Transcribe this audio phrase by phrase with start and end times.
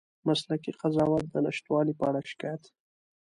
[0.27, 2.63] مسلکي قضاوت د نشتوالي په اړه شکایت